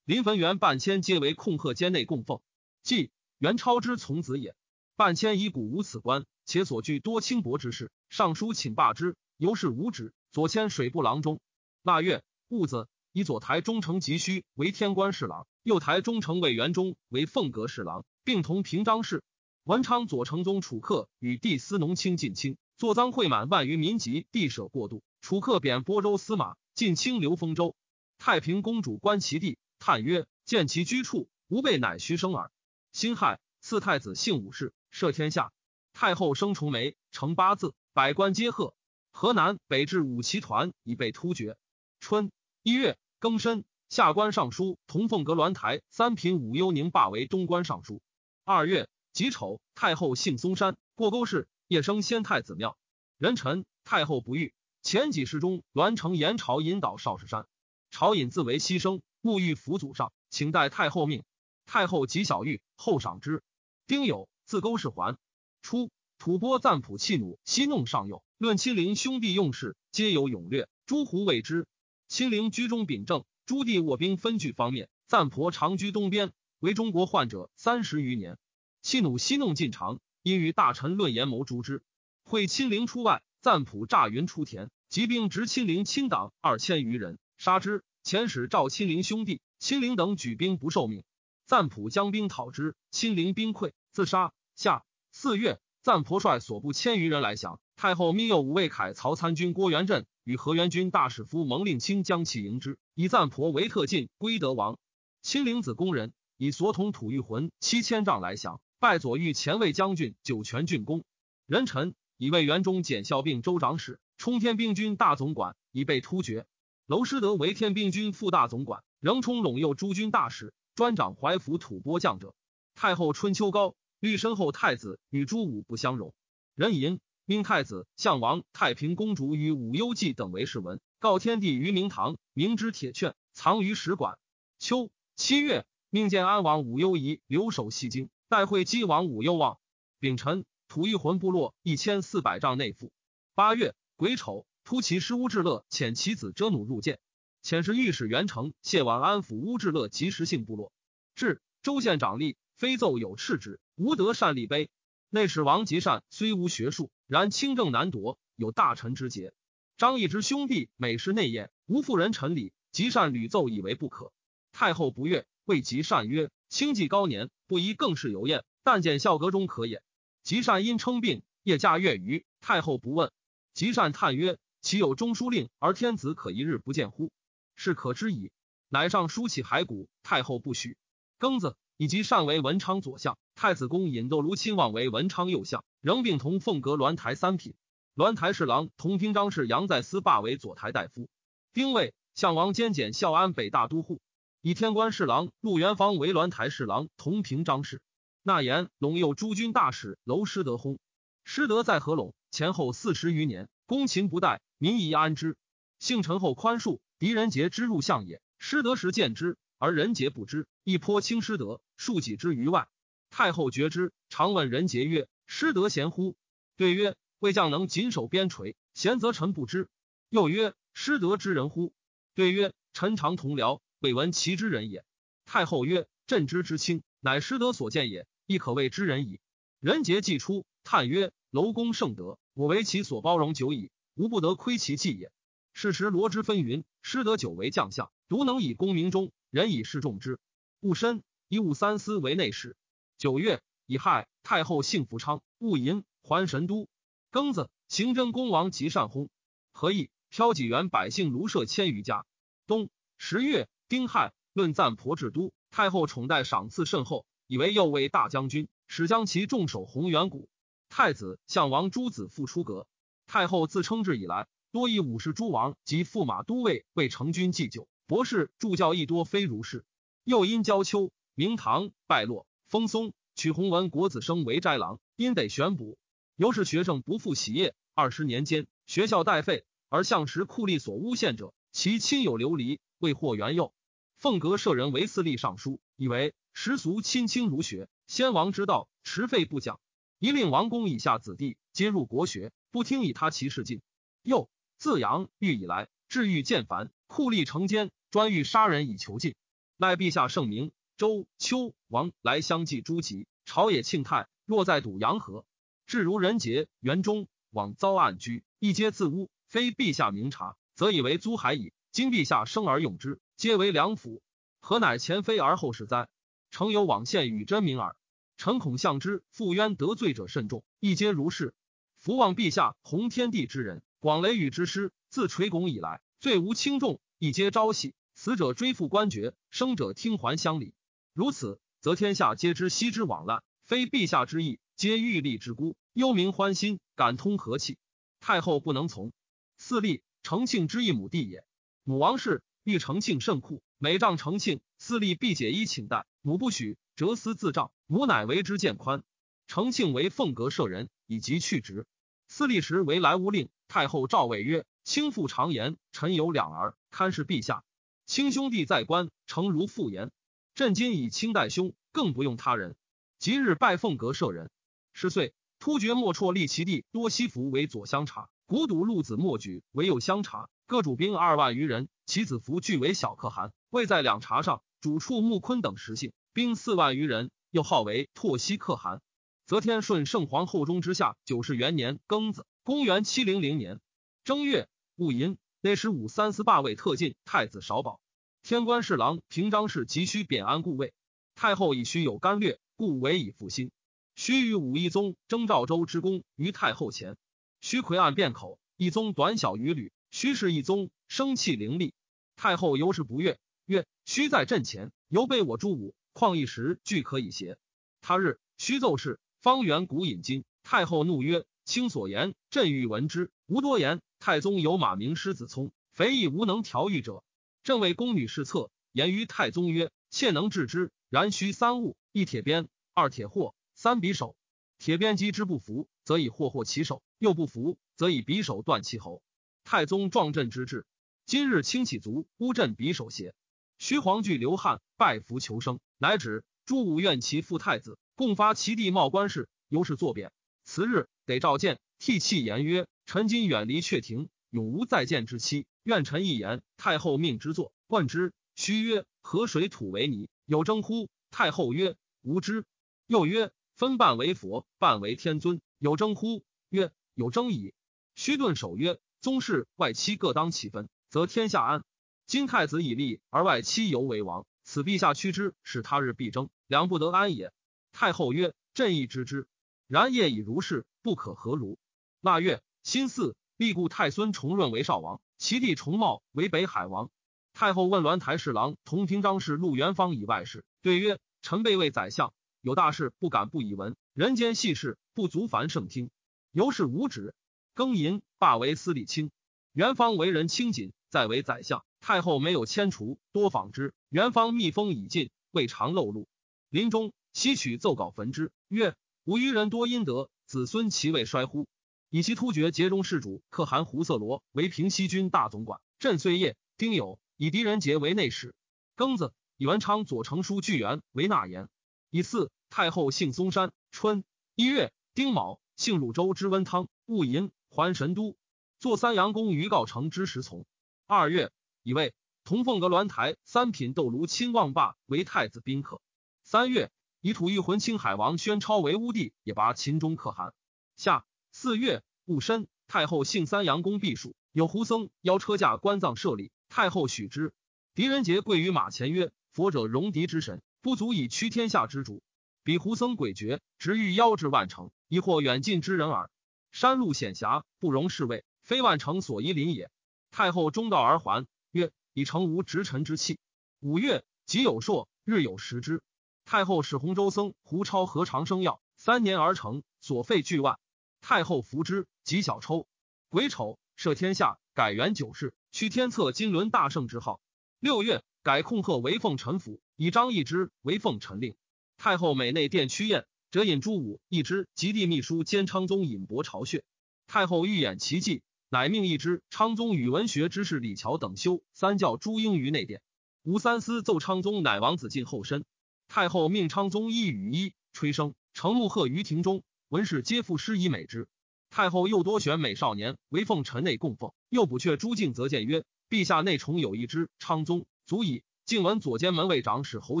[0.06, 2.40] 林汾元半千，皆为控贺监内供奉。
[2.82, 4.54] 即元超之从子也。
[4.94, 9.16] 半千以古无此官，且所具多轻薄之事，尚书请罢之。
[9.36, 11.40] 由是无止，左迁水部郎中。
[11.82, 19.22] 腊月戊子，以左台中丞急需为天官侍郎，右台中丞魏元忠为凤阁侍郎，并同平章事。
[19.62, 25.04] 文昌左丞宗楚客与帝司农卿近亲，坐赃贿满万余民籍，地舍过度。
[25.20, 27.76] 楚客贬播州司马，进清流丰州。
[28.18, 32.50] 太平公主观其地，叹曰：“见其居处，吾辈乃虚生耳。”
[32.90, 35.52] 辛亥，赐太子姓武氏，摄天下。
[35.92, 38.74] 太后生重眉，成八字，百官皆贺。
[39.12, 41.56] 河南北至五旗团已被突厥。
[42.00, 42.32] 春
[42.64, 48.02] 一月庚申，下官尚书同凤阁鸾台三品武幽宁罢为东官尚书。
[48.48, 52.78] 二月己丑，太后幸嵩山过沟市，夜生先太子庙。
[53.18, 54.54] 人臣太后不遇。
[54.84, 57.48] 前几世中，栾城延朝引导少室山，
[57.90, 61.24] 朝引自为牺牲，沐浴辅祖上，请待太后命。
[61.66, 63.42] 太后及小玉，后赏之。
[63.88, 65.18] 丁酉，自沟氏还。
[65.60, 65.90] 初。
[66.16, 68.22] 吐蕃赞普弃弩，西弄上右。
[68.38, 70.68] 论亲邻兄弟用事，皆有勇略。
[70.86, 71.66] 诸胡谓之。
[72.06, 74.88] 亲邻居中秉政，朱棣卧兵分据方面。
[75.08, 76.32] 赞婆长居东边，
[76.66, 78.38] 为中国患者三十余年。
[78.82, 81.84] 弃弩戏弄进长，因与大臣论言谋诛之。
[82.24, 87.84] 会亲陵出外，赞普诈云出田，集兵执亲陵亲党二千余人，杀之。
[88.02, 91.04] 遣使召亲陵兄弟，亲陵等举兵不受命。
[91.46, 94.32] 赞普将兵讨之，亲陵兵溃，自杀。
[94.56, 95.60] 下四月。
[95.84, 104.80] 赞婆率所部千余人来降，太后命诱武卫凯曹参军郭元振与河源军大使夫蒙令卿将其迎之，以赞婆为特进归德王。
[105.22, 111.04] 亲陵子宫人以所统吐玉魂七千丈来降，拜左御前卫将军酒泉郡公。
[111.46, 116.46] 人臣以为元中检校并州长史，冲天兵军大总管，以被突厥。
[116.86, 122.34] 娄师德为天兵军副大总管，仍充陇右诸军大使，专掌淮府吐蕃将者。
[122.74, 123.74] 太后春秋高。
[123.98, 126.12] 虑身后太子与朱武不相容，
[126.54, 134.18] 人淫命太子、相王、太平公主与武幽记等为侍文，告天地于明堂，明之铁券藏于史馆。
[134.58, 139.58] 秋七月，命建安王武幽仪留守西京，代会稽王武幽望。
[139.98, 142.92] 丙辰，吐一魂部落一千四百丈内附。
[143.34, 146.98] 八月癸丑，突骑师乌智乐遣其子遮弩入见，
[147.42, 150.72] 遣使御史元成谢往安抚乌智乐及时性部落。
[151.14, 152.36] 至州县长吏。
[152.56, 154.70] 非奏有敕之，无德善立碑。
[155.10, 159.34] 内史王吉善虽无学术，然清正难夺，有大臣之节。
[159.76, 162.54] 张易之兄弟每事内宴，无妇人陈礼。
[162.72, 164.10] 吉善屡奏以为不可。
[164.52, 169.82] 太后不悦，谓吉善曰：“清纪高年，不宜更事游宴，但见孝阁中可也。”
[170.22, 172.26] 吉善因称病，夜驾月余。
[172.40, 173.10] 太后不问。
[173.54, 177.10] 吉善叹曰：“岂有中书令而天子可一日不见乎？
[177.54, 178.30] 是可知矣。”
[178.68, 180.76] 乃上书起骸骨，太后不许。
[181.18, 181.56] 庚子。
[181.78, 187.52] 以及善为文昌左相，太子宫引窦卢亲望为文昌右相，仍并同凤阁鸾台三品。
[187.94, 191.10] 鸾台侍郎同平章事杨在思罢为左台大夫。
[191.52, 194.00] 丁未，项王兼检孝安北大都护，
[194.46, 197.82] 以天官侍郎陆元方为鸾台侍郎，同平章事。
[198.22, 200.78] 纳言陇右诸军大使娄师德薨。
[201.24, 205.36] 师德在合陇前后四十余年，公秦不殆，民宜安之。
[205.80, 208.22] 幸陈后宽恕，狄仁杰之入相也。
[208.38, 212.68] 师德时见之，而仁杰不知，亦颇轻师德，数己之于外。
[213.10, 216.14] 太后觉之，常问仁杰曰：“师德贤乎？”
[216.56, 219.68] 对曰：“魏将能谨守边陲，贤则臣不知。”
[220.08, 221.72] 又曰：“师德之人乎？”
[222.14, 224.84] 对曰：“臣常同僚，未闻其之人也。”
[225.26, 229.20] 太后曰：“朕之之亲，乃师德所见也，亦可谓之人矣。”
[229.60, 230.44] 仁杰既出。
[230.64, 235.12] 叹曰：“楼公圣德，我为其所包容久矣，无不得亏其计也。”
[235.54, 240.18] 是时罗之分云：“师德久为将相，独能以功名中，人以示众之。
[240.58, 242.56] 戊申，以武三思为内事。
[242.98, 246.68] 九月，乙亥，太后幸福昌，戊寅，还神都。
[247.12, 249.08] 庚子，行真公王及善薨。
[249.52, 249.90] 何意？
[250.08, 252.04] 飘几元百姓卢舍千余家。
[252.46, 255.32] 冬十月，丁亥，论赞婆至都。
[255.50, 260.28] 太后宠待赏赐甚厚，以为右卫大将军，使将其重守弘元谷。
[260.68, 262.66] 太子向王诸子复出阁，
[263.06, 269.64] 太后自称制以来，多以武士诸王及驸马都尉为成军祭酒，博士助教亦多非如是。
[270.04, 275.78] 又因焦丘、明堂败落，封松取弘文国子生为斋郎，因得选补，
[276.16, 277.54] 由是学生不复喜业。
[277.74, 283.52] 二十年间，学校待废，而向时酷吏所诬陷者，其亲友流离，未获原宥。
[283.96, 289.58] 凤阁舍人为司隶尚书，以为时俗亲亲儒学，先王之道，持废不讲。
[289.98, 293.62] 一令王公以下子弟皆入国学，不听以他其事进。
[294.02, 299.14] 又自杨玉以来，治欲渐繁，酷吏成奸，专欲杀人以求进。
[299.56, 305.24] 赖陛下圣明，周秋王来相继诸疾，朝野庆泰，若在堵阳河，
[305.66, 311.54] 至如人杰、元忠往遭暗居，一皆自污，非陛下明察，则以为租海矣。
[311.76, 314.00] 今陛下生而用之，皆为良辅，
[314.40, 315.90] 何乃前非而后是哉？
[316.30, 317.76] 诚有往献与真名耳。
[318.16, 321.34] 臣恐相之负冤得罪者甚众，亦皆如是。
[321.76, 327.74] 福望陛下弘天地之人，广雷雨之师，自垂拱以来，罪无轻重，亦皆朝夕。
[327.94, 330.54] 死者追复官爵，生者听还乡里。
[330.94, 337.58] 如此，则天下皆知昔之往滥，非陛下之意，皆欲立之孤，忧民欢心，感通和气。
[338.00, 338.94] 太后不能从。
[339.36, 341.26] 四立成庆之一母弟也。
[341.68, 346.56] 母王氏欲承庆甚酷，每仗承庆，四立必解衣请代，母不许。
[346.76, 348.84] 折丝自杖，母乃为之见宽。
[349.26, 351.66] 承庆为凤阁舍人，以及去职。
[352.06, 353.30] 司隶时为莱芜令。
[353.48, 357.42] 太后诏谓曰：“卿父常言，臣有两儿，堪是陛下。
[357.84, 359.90] 卿兄弟在官，诚如父言。
[360.36, 362.54] 朕今以卿代兄，更不用他人。
[363.00, 364.30] 即日拜凤阁舍人。
[364.72, 371.68] 十岁，突厥莫绰立其弟多西服为左相察，古堵陆子莫举为右相察，各主兵二万余人。
[371.86, 374.42] 其子服俱为小可汗，位在两察上。
[374.60, 378.80] 主处穆坤等十姓。”兵四万余人，又号为拓西可汗。
[379.26, 383.60] 则天顺圣皇后中之下九世元年庚子，公元七零零年
[384.02, 387.80] 正月戊寅，内史武三司霸位特进太子少保，
[388.22, 390.72] 天官侍郎平章事急需贬安故位。
[391.14, 393.50] 太后以须有干略，故委以复兴。
[393.94, 396.96] 须与武义宗征赵州之功于太后前。
[397.40, 399.72] 须魁案辩口，一宗短小于吕。
[399.98, 401.72] 虚是一宗生气凌厉，
[402.16, 407.38] 太后尤是不悦，曰：“须在阵前，犹被我诛武。”况一时俱可以邪。
[407.80, 410.26] 他日须奏事，方圆古引金。
[410.42, 413.10] 太后怒曰：“卿所言，朕欲闻之。
[413.24, 413.80] 无多言。
[413.98, 417.02] 太宗有马名狮子聪，肥亦无能调御者。
[417.42, 424.14] 朕为宫女侍侧，言于太宗曰：妾能治之，然须三物：一铁鞭，二铁货，三匕首。
[424.58, 429.02] 铁鞭击之不服，则以霍霍其手；又不服，则以匕首断其喉。
[429.46, 430.66] 太宗壮朕之志，
[431.04, 433.14] 今日轻起卒，乌镇匕首邪？”
[433.58, 440.10] 徐皇惧流汗，拜服求生，乃指朱武愿其父太子，共发其弟茂官事，由是作贬。
[440.42, 445.46] 次日，得召见，涕泣言曰：“臣今远离阙庭，永无再见之期。
[445.62, 448.12] 愿臣一言。”太后命之作，问之。
[448.34, 452.44] 须曰：“河水土为泥，有争乎？”太后曰：“无知。”
[452.88, 457.54] 又曰：“分半为佛，半为天尊，有争乎？”曰：“有争矣。”
[457.94, 461.64] 须顿首曰：“宗室外戚各当其分，则天下安。”
[462.06, 467.32] 今太子以立，而外戚犹为王，此陛下屈之，使他日必争，两不得安也。
[467.72, 469.26] 太后曰：“朕亦知之，
[469.66, 471.58] 然业已如是，不可何如？”
[472.00, 476.90] 腊月，辛巳，立故太孙重润为少王，其弟重茂为北海王。
[477.34, 485.90] 太后问鸾台侍郎同平章事陆元方以外事，对曰：“臣被位宰相，有大事不敢不以闻，人间细事不足凡圣听，
[486.30, 487.14] 由是无止。
[487.56, 489.10] 庚寅，罢为司礼卿。
[489.54, 493.72] 元方为人清谨，在为宰相。”太后没有迁除，多访之。
[493.88, 496.06] 元方密封已尽，未尝漏露。
[496.50, 501.48] 临终，西取奏稿焚之，曰：“吾余人多阴德，子孙其位衰乎？
[501.88, 505.62] 以其突厥节中事主可汗胡色罗为平西军大总管。
[505.78, 508.34] 朕岁夜丁酉，以狄仁杰为内史。
[508.76, 511.48] 庚子，以文昌左丞书巨源为纳言。
[511.88, 513.50] 以巳，太后姓嵩山。
[513.70, 514.04] 春
[514.34, 516.68] 一月丁卯，姓汝州之温汤。
[516.86, 518.16] 戊寅，还神都。
[518.58, 520.46] 坐三阳宫于告成之时从。
[520.86, 521.30] 二月，
[521.62, 521.94] 以为
[522.24, 525.80] 同凤阁鸾台三品斗卢亲望霸为太子宾客。
[526.22, 526.70] 三月，
[527.00, 530.32] 以吐玉魂青海王宣超为乌帝，也拔秦中可汗。
[530.74, 537.34] 夏四月戊申，太后幸三阳宫避暑，有胡僧邀车驾观葬设礼，太后许之。
[537.74, 542.02] 狄仁杰跪于马前曰：“佛者，戎狄之神，不足以屈天下之主。
[542.42, 546.10] 彼胡僧诡谲，直欲邀至万城，亦或远近之人耳。
[546.56, 549.70] 山路险狭，不容侍卫。”非万城所依临也。
[550.10, 553.18] 太后中道而还，曰：“以成无执臣之气。”
[553.60, 555.82] 五月，己有朔，日有食之。
[556.24, 560.58] 太后使洪州僧胡超和长生药，三年而成，所费巨万。
[561.02, 562.66] 太后服之，即小抽。
[563.10, 567.20] 癸丑，赦天下，改元九世，取天策金轮大圣之号。
[567.60, 571.36] 六月，改控鹤为奉臣府，以张易之为奉臣令。
[571.76, 576.64] 太后每内殿趋宴，则引朱武、一之及帝秘书兼昌宗尹博朝穴。
[577.06, 578.22] 太后欲演奇迹。
[578.48, 582.80] 乃命一之昌宗与文学之士李峤等修三教诸英于内殿。
[583.24, 585.44] 吴三思奏昌宗，乃王子进后身。
[585.86, 591.06] 太后命昌宗一羽衣吹笙，承怒贺于庭中，文士皆赋诗以美之。
[591.50, 598.22] 太后又多选美少年为奉臣内供奉，又补阙朱敬，则谏曰：“陛下内宠有一之昌宗，足矣。
[598.46, 600.00] 敬闻左监门卫长史侯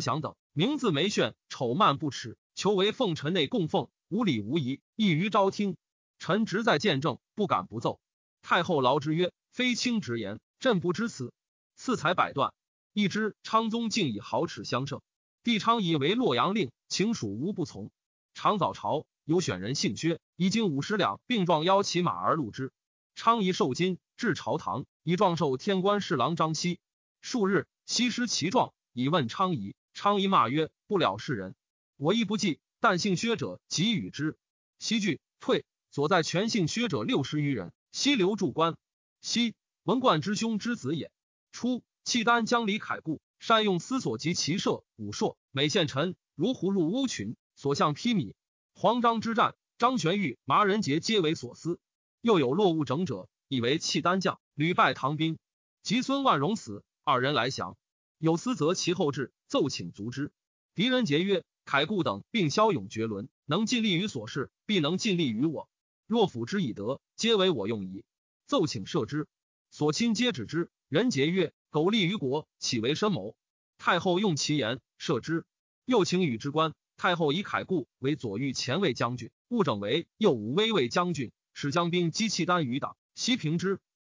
[0.00, 5.76] 祥等名字眉炫，丑慢不耻，求为奉臣内供奉，无礼无仪，易于朝听。
[6.18, 8.00] 臣直在见证，不敢不奏。”
[8.40, 11.34] 太后劳之曰：“非卿直言，朕不知此。”
[11.76, 12.54] 赐才百段。
[12.94, 15.02] 一知昌宗竟以豪侈相胜。
[15.42, 17.90] 帝昌以为洛阳令，请属无不从。
[18.32, 22.72] 常早朝，有选人姓薛，以金五十两，并状邀骑马而入之。
[23.14, 26.80] 昌仪受金，至朝堂，以状授天官侍郎张熙。
[27.20, 29.76] 数日，西施其状，以问昌仪。
[29.92, 31.54] 昌仪骂曰：“不了世人，
[31.96, 32.60] 我亦不计。
[32.80, 34.36] 但姓薛者，即与之。”
[34.78, 37.72] 西惧退，所在全姓薛者六十余人。
[37.90, 38.76] 西流驻关，
[39.22, 41.10] 西文冠之兄之子也。
[41.52, 48.34] 初，契丹将李凯故，善用思索及骑射武硕，每献臣如虎入乌群，所向披靡。
[48.74, 51.80] 黄章之战，张玄玉、麻仁杰皆为所思。
[52.20, 55.38] 又有落伍整者，以为契丹将，屡败唐兵。
[55.82, 57.78] 及孙万荣死，二人来降。
[58.18, 60.32] 有司则其后至，奏请卒之。
[60.74, 65.68] 狄仁杰曰：“凯固等并骁勇绝伦，能尽力于所事，必能尽力于我。
[66.06, 68.04] 若辅之以德。”皆为我用矣。
[68.46, 69.26] 奏请赦之，
[69.70, 70.70] 所亲皆止之。
[70.88, 73.34] 人杰曰：“苟利于国，岂为深谋？”
[73.78, 75.46] 太后用其言，赦之。
[75.86, 76.74] 又请与之官。
[76.98, 83.80] 太后以凯固为左御前卫将军，务整为右武威卫将军，使将兵击契丹余党，西平之。